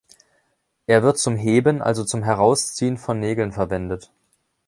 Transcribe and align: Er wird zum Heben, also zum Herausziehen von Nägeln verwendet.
Er 0.87 1.03
wird 1.03 1.19
zum 1.19 1.35
Heben, 1.35 1.79
also 1.83 2.03
zum 2.03 2.23
Herausziehen 2.23 2.97
von 2.97 3.19
Nägeln 3.19 3.51
verwendet. 3.51 4.09